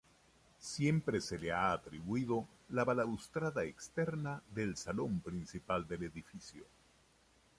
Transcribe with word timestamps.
Siempre 0.57 1.21
se 1.21 1.37
le 1.37 1.51
atribuido 1.53 2.47
la 2.69 2.83
balaustrada 2.83 3.65
externa 3.65 4.41
del 4.49 4.75
salón 4.75 5.19
principal 5.19 5.87
del 5.87 6.05
edificio. 6.05 6.63